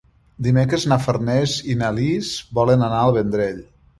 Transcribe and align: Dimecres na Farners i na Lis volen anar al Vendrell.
Dimecres 0.45 0.85
na 0.91 0.97
Farners 1.07 1.53
i 1.73 1.77
na 1.83 1.91
Lis 1.99 2.31
volen 2.61 2.87
anar 2.89 3.05
al 3.05 3.17
Vendrell. 3.21 3.63